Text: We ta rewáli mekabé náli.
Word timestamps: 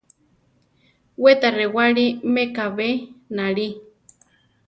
We 1.21 1.31
ta 1.41 1.49
rewáli 1.57 2.05
mekabé 2.33 2.87
náli. 3.35 3.67